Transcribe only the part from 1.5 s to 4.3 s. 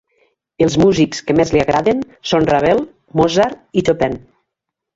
li agraden són Ravel, Mozart i Chopin.